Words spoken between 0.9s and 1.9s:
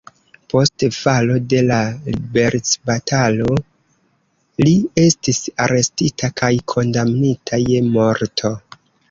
falo de la